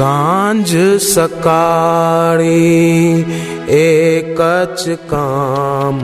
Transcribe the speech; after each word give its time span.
साँझ 0.00 0.70
सकाळी 1.02 2.50
एकच 3.68 4.84
काम 4.88 5.98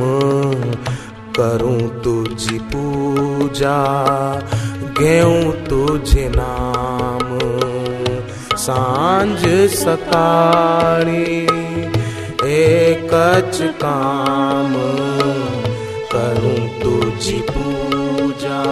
करूँ 1.38 1.88
तुझी 2.04 2.58
पूजा, 2.58 3.78
घेऊ 5.00 5.52
तुझे 5.52 6.28
नाम. 6.28 7.38
साँझ 8.56 9.72
सकाळी 9.74 11.46
एकच 12.52 13.62
काम 13.62 14.74
करूँ 16.12 16.68
तुझी 16.82 17.40
पूजा, 17.50 18.62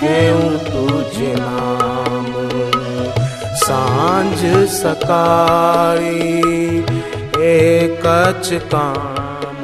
घेऊ 0.00 0.56
तुझे 0.66 1.34
नाम. 1.34 1.93
साँझ 3.66 4.68
सकाळी 4.70 6.38
एकच 7.42 8.48
काम 8.72 9.62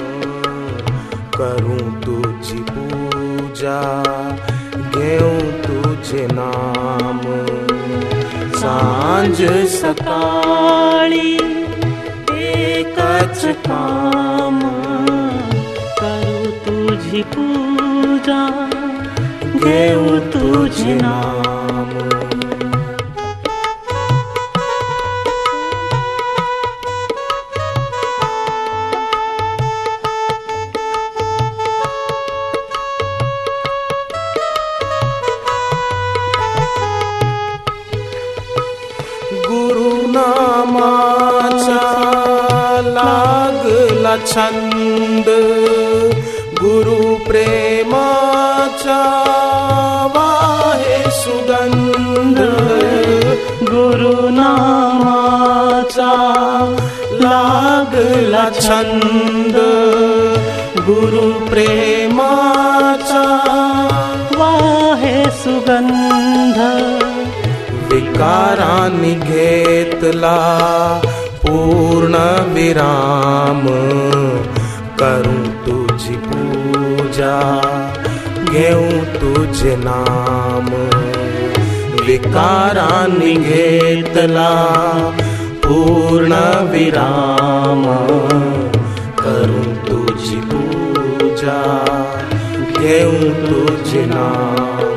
करूँ 1.36 1.90
तुझी 2.04 2.62
पूजा, 2.70 3.80
घेऊ 4.94 5.34
तुझे 5.64 6.26
नाम. 6.32 7.20
साँझ 8.54 9.36
सकाळी 9.74 11.34
एकच 12.38 13.44
काम 13.66 14.60
करू 16.00 16.50
तुझी 16.66 17.22
पूजा, 17.34 18.42
घेऊ 19.56 20.18
तुझे 20.34 20.94
नाम. 20.94 22.49
गुरुनामाचा 40.10 41.82
लागला 42.84 44.16
छंद। 44.26 45.28
गुरु 46.60 47.14
प्रेमाचा 47.14 49.02
वाहे 50.14 51.10
सुगंध। 51.10 52.38
गुरुनामाचा 53.62 54.44
लागला 57.12 58.48
छंद। 58.60 59.56
गुरु 60.78 61.50
प्रेमाचा 61.50 63.24
वाहे 64.32 65.24
सुगंध। 65.30 66.60
विकारांनी 67.92 69.14
घेतला 70.10 71.00
पूर्ण 71.42 72.16
विराम 72.54 73.66
करूँ 75.00 75.44
तुझी 75.66 76.16
पूजा 76.24 77.36
घेऊ 78.50 79.04
तुझे 79.14 79.76
नाम। 79.76 80.68
विकारांनी 82.06 83.34
घेतला 83.34 84.50
पूर्ण 85.64 86.34
विराम 86.72 87.84
करूँ 89.22 89.74
तुझी 89.88 90.40
पूजा 90.50 91.58
घेऊ 92.80 93.32
तुझे 93.46 94.04
नाम। 94.06 94.89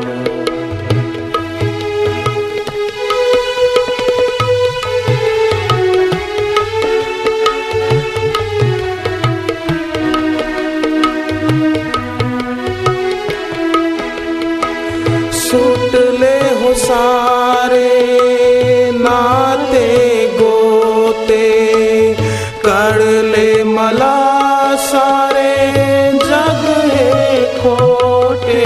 सारे 24.76 25.74
जग 26.14 26.92
हे 26.94 27.44
खोटे 27.46 28.64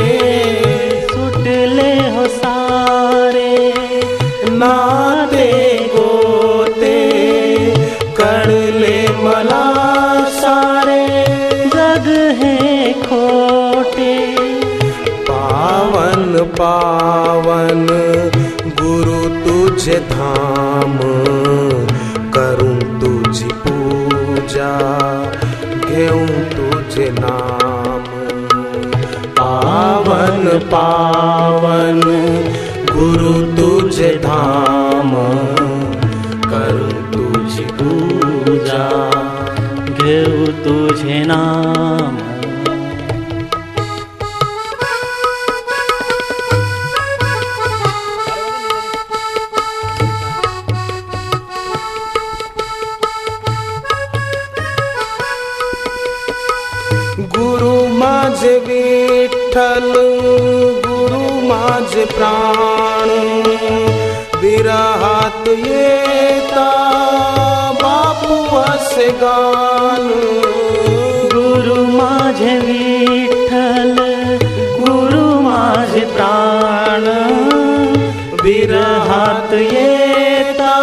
सुटले 1.01 2.09
हो 2.09 2.27
सारे। 2.27 3.73
नाते 4.49 5.77
गोते। 5.95 7.11
करले 8.21 9.07
मला 9.07 9.73
सारे। 10.29 11.25
जग 11.67 12.37
है 12.41 12.93
खोटे 12.93 14.35
पावन 15.29 16.43
पावन 16.59 17.87
गुरु 18.81 19.45
तुझे 19.45 19.99
धाम। 19.99 20.97
करूँ 22.33 22.99
तुझी 23.01 23.45
पूजा। 23.45 24.77
घेऊ 25.97 26.25
तुझे 26.25 27.11
नाम। 27.19 28.03
पावन 29.39 30.59
पावन 30.59 32.01
गुरु 32.91 33.33
तुझे 33.55 34.21
धाम। 34.23 35.11
करूँ 36.49 37.11
तुझ 37.13 37.59
पूजा 37.59 38.85
घेऊ 39.91 40.47
तुझे 40.47 41.25
नाम। 41.25 42.26
विठ्ठल 59.57 59.93
गुरु 60.87 61.47
माझे 61.47 62.05
प्राण। 62.05 63.09
विरहात 64.41 65.47
येता 65.47 66.67
बापू 67.81 68.59
असे 68.59 69.09
गान। 69.09 70.07
गुरु 71.33 71.81
माझे 71.97 72.57
विठ्ठल 72.57 73.95
गुरु 74.79 75.39
माझे 75.39 76.05
प्राण। 76.05 77.07
विरहात 78.43 79.53
येता 79.53 80.75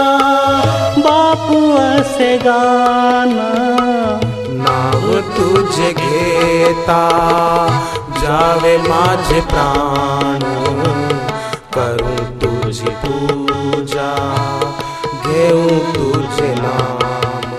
बापू 0.99 1.77
असे 1.77 2.37
गान। 2.37 3.33
नाव 4.51 5.21
तुझे 5.21 5.93
घेता 5.93 7.03
जावे 8.25 8.79
माझे 8.79 9.41
प्राण। 9.41 10.41
करू 11.75 12.25
तुझी 12.25 12.85
पूजा, 12.85 14.15
घेऊ 15.27 15.69
तुझे 15.69 16.55
नाम। 16.59 17.51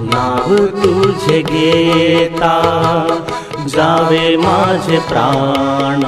नाव 0.00 0.66
तुझे 0.66 1.42
घेता, 1.42 2.60
जावे 3.68 4.36
माझे 4.36 4.98
प्राण। 4.98 6.02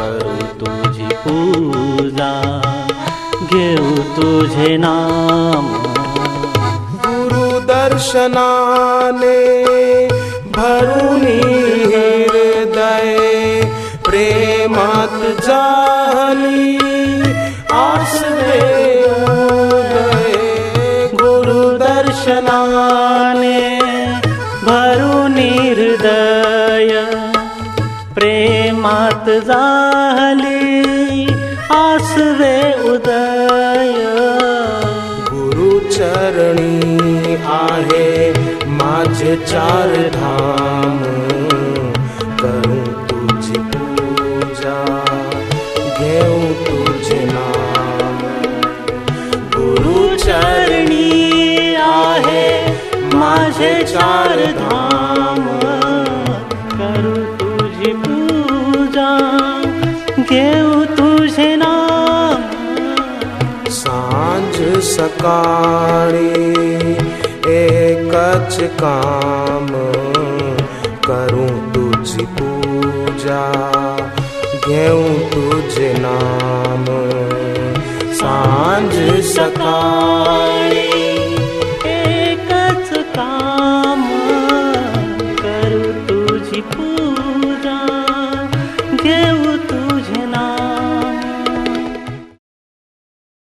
करू 0.00 0.60
तुझी 0.60 1.02
पूजा, 1.02 2.62
घेऊ 3.52 3.96
तुझे 3.96 4.76
नाम। 4.76 5.82
गुरु 7.06 7.60
दर्शनाने 7.60 9.62
भरून 10.56 11.22
हृदय 11.92 13.14
प्रेमात 14.06 15.18
झाली 15.44 16.76
आस 17.72 18.16
उदय 19.62 20.32
गुरु 21.20 21.62
दर्शनाने 21.78 23.60
भरून 24.62 25.38
हृदय 25.38 26.92
प्रेमात 28.14 29.30
झाली 29.46 31.26
आसरे 31.76 32.58
उदय। 32.90 33.71
चरणी 36.02 37.34
आहे 37.46 38.32
माझे 38.66 39.36
चार 39.36 40.08
धाम. 40.14 40.98
करूँ 42.40 43.08
तुझी 43.10 43.58
पूजा, 43.58 45.04
घेऊ 45.98 46.52
तुझे 46.52 47.20
नाम. 47.32 48.18
गुरु 49.56 50.16
चरणी 50.16 51.74
आहे 51.74 52.72
माझे 53.14 53.82
चार 53.84 54.36
धाम. 54.36 55.58
करू 56.78 57.24
तुझी 57.24 57.92
पूजा, 57.92 59.18
घेऊ 60.18 60.71
साँझ 64.92 66.26
एक 67.50 68.14
काम 68.80 69.68
करूँ 71.06 71.54
तुझ 71.74 72.10
पूजा 72.36 73.42
घेऊ 74.66 75.02
तुझ 75.32 75.74
नाम 76.04 76.84
साँझ 78.20 78.92
सकाळी। 79.32 80.51